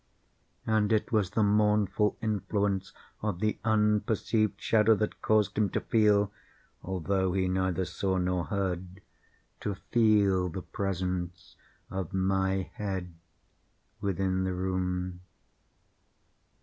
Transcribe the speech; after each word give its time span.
And 0.65 0.91
it 0.91 1.11
was 1.11 1.29
the 1.29 1.43
mournful 1.43 2.17
influence 2.23 2.91
of 3.21 3.39
the 3.39 3.59
unperceived 3.63 4.59
shadow 4.59 4.95
that 4.95 5.21
caused 5.21 5.59
him 5.59 5.69
to 5.69 5.79
feel—although 5.79 7.33
he 7.33 7.47
neither 7.47 7.85
saw 7.85 8.17
nor 8.17 8.45
heard—to 8.45 9.75
feel 9.91 10.49
the 10.49 10.63
presence 10.63 11.55
of 11.91 12.13
my 12.15 12.71
head 12.77 13.13
within 13.99 14.43
the 14.43 14.55
room. 14.55 15.21